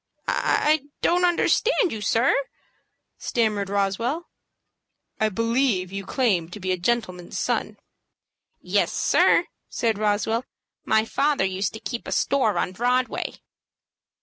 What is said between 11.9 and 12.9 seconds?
a store on